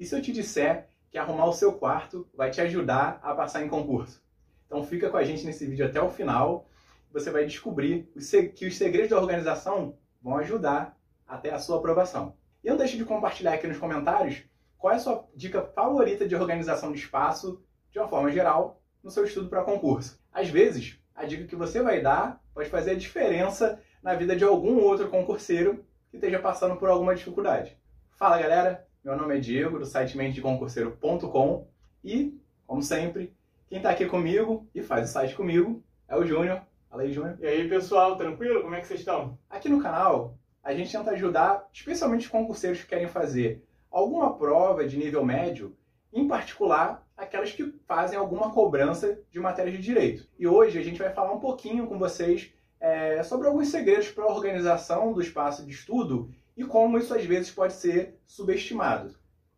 [0.00, 3.62] E se eu te disser que arrumar o seu quarto vai te ajudar a passar
[3.62, 4.24] em concurso?
[4.64, 6.66] Então fica com a gente nesse vídeo até o final.
[7.12, 8.10] Você vai descobrir
[8.56, 12.34] que os segredos da organização vão ajudar até a sua aprovação.
[12.64, 14.42] E não deixe de compartilhar aqui nos comentários
[14.78, 17.62] qual é a sua dica favorita de organização de espaço,
[17.92, 20.18] de uma forma geral, no seu estudo para concurso.
[20.32, 24.44] Às vezes, a dica que você vai dar pode fazer a diferença na vida de
[24.44, 27.76] algum outro concurseiro que esteja passando por alguma dificuldade.
[28.12, 31.66] Fala galera, meu nome é Diego, do site mentedeconcurseiro.com
[32.04, 33.34] e, como sempre,
[33.66, 36.60] quem está aqui comigo e faz o site comigo é o Júnior.
[36.90, 37.38] Fala aí, Júnior.
[37.40, 38.60] E aí, pessoal, tranquilo?
[38.62, 39.38] Como é que vocês estão?
[39.48, 44.86] Aqui no canal, a gente tenta ajudar, especialmente os concurseiros que querem fazer alguma prova
[44.86, 45.74] de nível médio,
[46.12, 50.28] em particular aquelas que fazem alguma cobrança de matérias de direito.
[50.38, 54.24] E hoje a gente vai falar um pouquinho com vocês é, sobre alguns segredos para
[54.24, 59.14] a organização do espaço de estudo e como isso às vezes pode ser subestimado.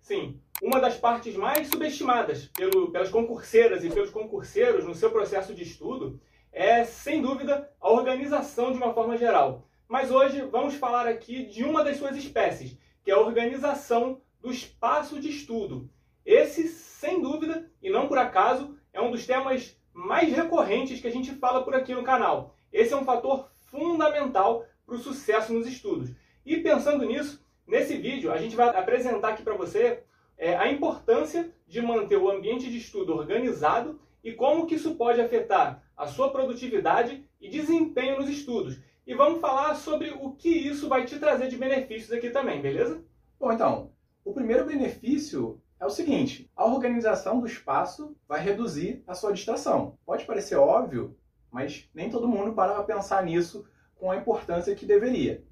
[0.00, 5.54] Sim, uma das partes mais subestimadas pelo, pelas concurseiras e pelos concurseiros no seu processo
[5.54, 6.18] de estudo
[6.50, 9.68] é, sem dúvida, a organização de uma forma geral.
[9.86, 14.50] Mas hoje vamos falar aqui de uma das suas espécies, que é a organização do
[14.50, 15.90] espaço de estudo.
[16.24, 21.12] Esse, sem dúvida, e não por acaso, é um dos temas mais recorrentes que a
[21.12, 22.56] gente fala por aqui no canal.
[22.72, 26.10] Esse é um fator fundamental para o sucesso nos estudos.
[26.46, 30.04] E pensando nisso, nesse vídeo a gente vai apresentar aqui para você
[30.38, 35.20] é, a importância de manter o ambiente de estudo organizado e como que isso pode
[35.20, 38.78] afetar a sua produtividade e desempenho nos estudos.
[39.04, 43.02] E vamos falar sobre o que isso vai te trazer de benefícios aqui também, beleza?
[43.40, 43.90] Bom, então,
[44.24, 49.98] o primeiro benefício é o seguinte: a organização do espaço vai reduzir a sua distração.
[50.06, 51.16] Pode parecer óbvio,
[51.50, 53.66] mas nem todo mundo para pensar nisso
[53.96, 55.44] com a importância que deveria.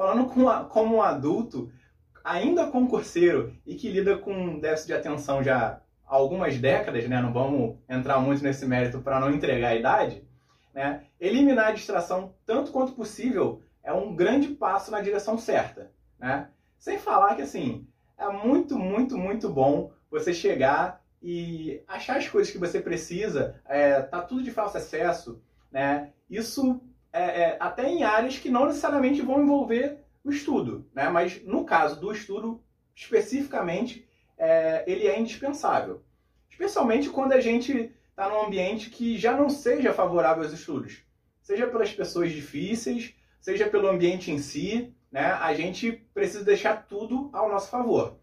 [0.00, 1.70] Falando com a, como um adulto,
[2.24, 7.20] ainda concurseiro e que lida com déficit de atenção já há algumas décadas, né?
[7.20, 10.26] não vamos entrar muito nesse mérito para não entregar a idade,
[10.72, 11.04] né?
[11.20, 15.90] eliminar a distração tanto quanto possível é um grande passo na direção certa.
[16.18, 16.48] Né?
[16.78, 22.50] Sem falar que assim, é muito, muito, muito bom você chegar e achar as coisas
[22.50, 26.08] que você precisa, é, tá tudo de fácil acesso, né?
[26.30, 26.80] Isso
[27.12, 31.08] é, é, até em áreas que não necessariamente vão envolver o estudo, né?
[31.08, 32.62] Mas no caso do estudo
[32.94, 36.02] especificamente, é, ele é indispensável,
[36.50, 41.02] especialmente quando a gente está num ambiente que já não seja favorável aos estudos,
[41.40, 45.32] seja pelas pessoas difíceis, seja pelo ambiente em si, né?
[45.32, 48.18] A gente precisa deixar tudo ao nosso favor.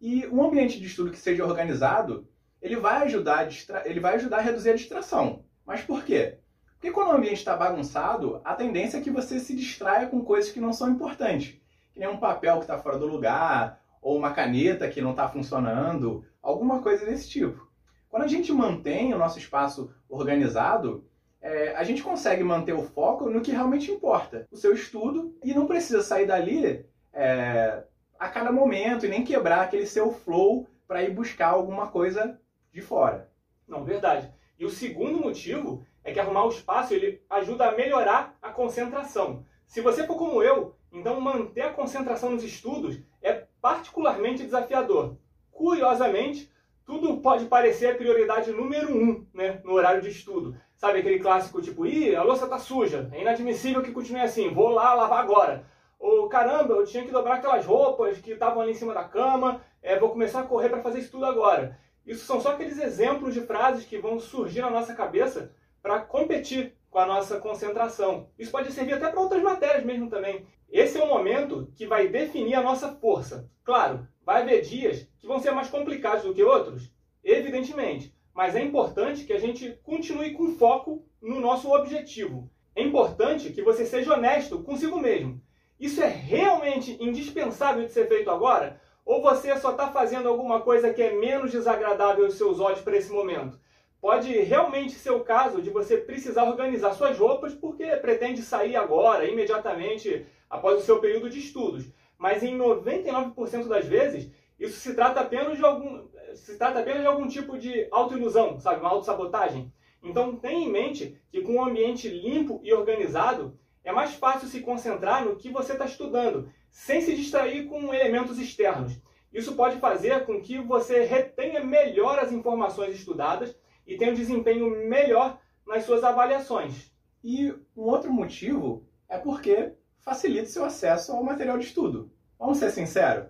[0.00, 2.28] E um ambiente de estudo que seja organizado,
[2.62, 5.44] ele vai ajudar a, ele vai ajudar a reduzir a distração.
[5.66, 6.38] Mas por quê?
[6.84, 10.52] Porque quando o ambiente está bagunçado, a tendência é que você se distraia com coisas
[10.52, 11.58] que não são importantes.
[11.94, 15.26] Que nem um papel que está fora do lugar, ou uma caneta que não está
[15.26, 17.66] funcionando, alguma coisa desse tipo.
[18.10, 21.08] Quando a gente mantém o nosso espaço organizado,
[21.40, 25.54] é, a gente consegue manter o foco no que realmente importa, o seu estudo, e
[25.54, 26.84] não precisa sair dali
[27.14, 27.82] é,
[28.18, 32.38] a cada momento e nem quebrar aquele seu flow para ir buscar alguma coisa
[32.70, 33.30] de fora.
[33.66, 34.30] Não, verdade.
[34.58, 39.44] E o segundo motivo é que arrumar o espaço ele ajuda a melhorar a concentração.
[39.66, 45.16] Se você for como eu, então manter a concentração nos estudos é particularmente desafiador.
[45.50, 46.52] Curiosamente,
[46.84, 50.54] tudo pode parecer a prioridade número um né, no horário de estudo.
[50.76, 54.68] Sabe aquele clássico tipo, ih, a louça tá suja, é inadmissível que continue assim, vou
[54.68, 55.64] lá lavar agora.
[55.98, 59.62] Ou caramba, eu tinha que dobrar aquelas roupas que estavam ali em cima da cama,
[59.82, 61.78] é, vou começar a correr para fazer isso tudo agora.
[62.04, 66.74] Isso são só aqueles exemplos de frases que vão surgir na nossa cabeça para competir
[66.90, 68.30] com a nossa concentração.
[68.38, 70.46] Isso pode servir até para outras matérias mesmo também.
[70.72, 73.50] Esse é o momento que vai definir a nossa força.
[73.62, 76.90] Claro, vai haver dias que vão ser mais complicados do que outros,
[77.22, 82.50] evidentemente, mas é importante que a gente continue com foco no nosso objetivo.
[82.74, 85.38] É importante que você seja honesto consigo mesmo.
[85.78, 88.80] Isso é realmente indispensável de ser feito agora?
[89.04, 92.96] Ou você só está fazendo alguma coisa que é menos desagradável aos seus olhos para
[92.96, 93.60] esse momento?
[94.04, 99.24] Pode realmente ser o caso de você precisar organizar suas roupas porque pretende sair agora,
[99.24, 101.86] imediatamente após o seu período de estudos.
[102.18, 104.30] Mas em 99% das vezes,
[104.60, 108.80] isso se trata apenas de algum, se trata apenas de algum tipo de autoilusão, sabe,
[108.80, 109.72] uma autossabotagem.
[110.02, 114.60] Então tenha em mente que com um ambiente limpo e organizado, é mais fácil se
[114.60, 119.00] concentrar no que você está estudando, sem se distrair com elementos externos.
[119.32, 124.70] Isso pode fazer com que você retenha melhor as informações estudadas e tem um desempenho
[124.88, 126.92] melhor nas suas avaliações.
[127.22, 132.12] E um outro motivo é porque facilita seu acesso ao material de estudo.
[132.38, 133.28] Vamos ser sinceros,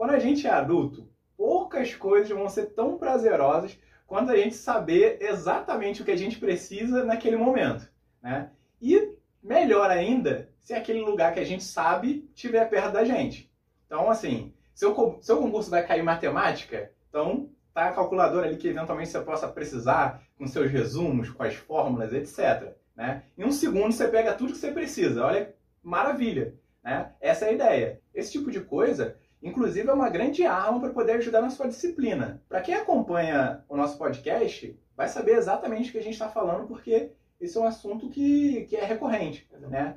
[0.00, 5.18] quando a gente é adulto, poucas coisas vão ser tão prazerosas quanto a gente saber
[5.20, 7.86] exatamente o que a gente precisa naquele momento,
[8.22, 8.50] né?
[8.80, 13.52] E melhor ainda, se aquele lugar que a gente sabe estiver perto da gente.
[13.84, 19.10] Então, assim, seu, seu concurso vai cair matemática, então tá a calculadora ali que eventualmente
[19.10, 22.74] você possa precisar com seus resumos, com as fórmulas, etc.
[22.94, 23.22] Né?
[23.38, 25.24] Em um segundo você pega tudo que você precisa.
[25.24, 26.54] Olha, maravilha.
[26.84, 27.10] Né?
[27.20, 28.00] Essa é a ideia.
[28.14, 32.42] Esse tipo de coisa, inclusive, é uma grande arma para poder ajudar na sua disciplina.
[32.48, 36.66] Para quem acompanha o nosso podcast, vai saber exatamente o que a gente está falando,
[36.66, 39.48] porque esse é um assunto que, que é recorrente.
[39.58, 39.96] Né?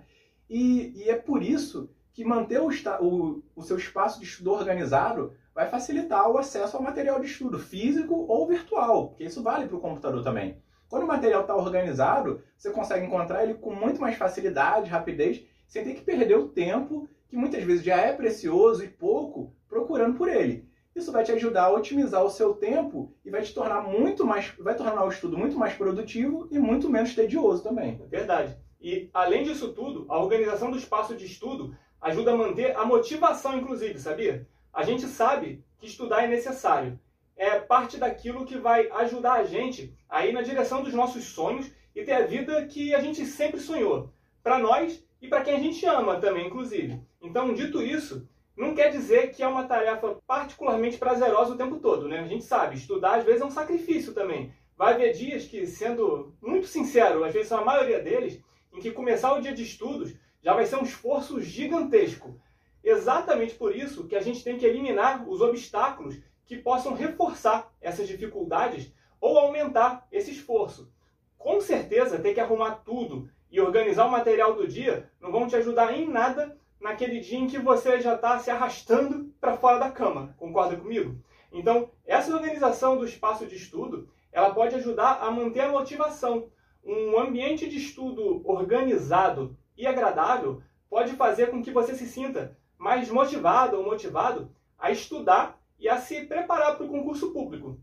[0.50, 2.70] E, e é por isso que manter o,
[3.02, 7.60] o, o seu espaço de estudo organizado vai facilitar o acesso ao material de estudo
[7.60, 10.62] físico ou virtual, porque isso vale para o computador também.
[10.90, 15.84] Quando o material está organizado, você consegue encontrar ele com muito mais facilidade, rapidez, sem
[15.84, 20.30] ter que perder o tempo, que muitas vezes já é precioso e pouco, procurando por
[20.30, 20.70] ele.
[20.96, 24.54] Isso vai te ajudar a otimizar o seu tempo e vai te tornar muito mais,
[24.60, 28.00] vai tornar o estudo muito mais produtivo e muito menos tedioso também.
[28.08, 28.56] Verdade.
[28.80, 33.58] E além disso tudo, a organização do espaço de estudo ajuda a manter a motivação,
[33.58, 34.48] inclusive, sabia?
[34.74, 37.00] A gente sabe que estudar é necessário.
[37.36, 41.70] É parte daquilo que vai ajudar a gente a ir na direção dos nossos sonhos
[41.96, 44.12] e ter a vida que a gente sempre sonhou.
[44.42, 47.00] Para nós e para quem a gente ama também, inclusive.
[47.22, 48.28] Então, dito isso,
[48.58, 52.20] não quer dizer que é uma tarefa particularmente prazerosa o tempo todo, né?
[52.20, 54.52] A gente sabe, estudar às vezes é um sacrifício também.
[54.76, 58.42] Vai haver dias que, sendo muito sincero, às vezes a maioria deles,
[58.74, 62.40] em que começar o dia de estudos já vai ser um esforço gigantesco.
[62.84, 68.08] Exatamente por isso que a gente tem que eliminar os obstáculos que possam reforçar essas
[68.08, 70.92] dificuldades ou aumentar esse esforço.
[71.38, 75.56] Com certeza, ter que arrumar tudo e organizar o material do dia não vão te
[75.56, 79.90] ajudar em nada naquele dia em que você já está se arrastando para fora da
[79.90, 80.36] cama.
[80.38, 81.18] Concorda comigo?
[81.52, 86.50] Então, essa organização do espaço de estudo, ela pode ajudar a manter a motivação.
[86.84, 93.10] Um ambiente de estudo organizado e agradável pode fazer com que você se sinta mais
[93.10, 97.80] motivado ou motivado a estudar e a se preparar para o concurso público.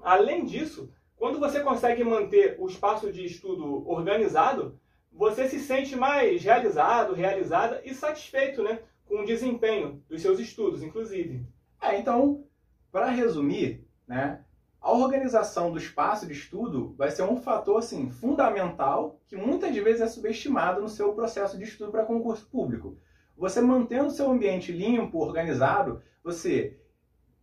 [0.00, 4.76] Além disso, quando você consegue manter o espaço de estudo organizado,
[5.12, 10.82] você se sente mais realizado, realizada e satisfeito né, com o desempenho dos seus estudos,
[10.82, 11.46] inclusive.
[11.80, 12.44] É, então,
[12.90, 14.44] para resumir, né,
[14.80, 20.00] a organização do espaço de estudo vai ser um fator assim, fundamental que muitas vezes
[20.00, 22.98] é subestimado no seu processo de estudo para concurso público.
[23.42, 26.78] Você mantendo seu ambiente limpo, organizado, você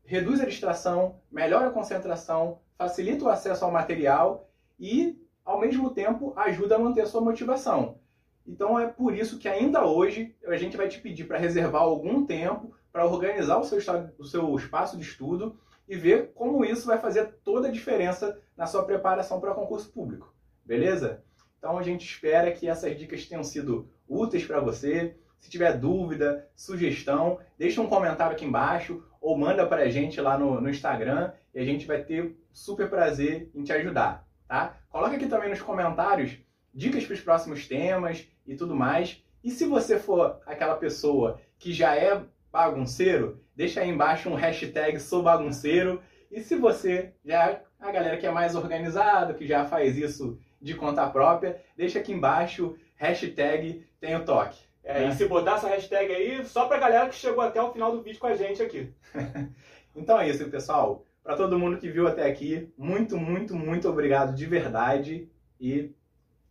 [0.05, 4.49] reduz a distração, melhora a concentração, facilita o acesso ao material
[4.79, 7.99] e, ao mesmo tempo, ajuda a manter a sua motivação.
[8.47, 12.25] Então é por isso que ainda hoje a gente vai te pedir para reservar algum
[12.25, 13.77] tempo para organizar o seu,
[14.17, 18.65] o seu espaço de estudo e ver como isso vai fazer toda a diferença na
[18.65, 20.33] sua preparação para concurso público.
[20.63, 21.25] Beleza?
[21.57, 25.17] Então a gente espera que essas dicas tenham sido úteis para você.
[25.39, 30.37] Se tiver dúvida, sugestão, deixa um comentário aqui embaixo ou manda para a gente lá
[30.37, 34.77] no, no Instagram e a gente vai ter super prazer em te ajudar, tá?
[34.89, 36.37] Coloca aqui também nos comentários
[36.73, 39.23] dicas para os próximos temas e tudo mais.
[39.43, 42.21] E se você for aquela pessoa que já é
[42.51, 46.01] bagunceiro, deixa aí embaixo um hashtag sou bagunceiro.
[46.29, 50.37] E se você já é a galera que é mais organizado, que já faz isso
[50.61, 54.68] de conta própria, deixa aqui embaixo hashtag tenho toque.
[54.83, 55.09] É, né?
[55.09, 58.01] E se botar essa hashtag aí, só pra galera que chegou até o final do
[58.01, 58.93] vídeo com a gente aqui.
[59.95, 61.03] então é isso, pessoal.
[61.23, 65.93] Para todo mundo que viu até aqui, muito, muito, muito obrigado de verdade e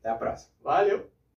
[0.00, 0.52] até a próxima.
[0.62, 1.17] Valeu!